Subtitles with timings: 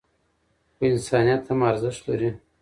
[0.73, 2.29] خو انسانیت هم ارزښت لري.